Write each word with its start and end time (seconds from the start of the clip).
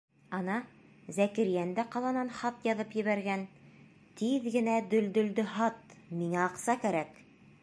Ана 0.35 0.53
Зәкирйән 1.17 1.73
дә 1.79 1.85
ҡаланан 1.97 2.33
хат 2.39 2.65
яҙып 2.69 2.97
ебәргән: 3.01 3.45
«Тиҙ 4.23 4.51
генә 4.57 4.79
Дөлдөлдө 4.95 5.49
һат, 5.57 5.99
миңә 6.23 6.45
аҡса 6.51 6.83
кәрәк!» 6.87 7.27